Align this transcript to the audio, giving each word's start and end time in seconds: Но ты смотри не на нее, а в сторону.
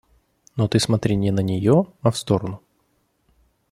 Но 0.55 0.67
ты 0.67 0.79
смотри 0.79 1.15
не 1.15 1.29
на 1.29 1.41
нее, 1.41 1.85
а 2.01 2.09
в 2.09 2.17
сторону. 2.17 2.59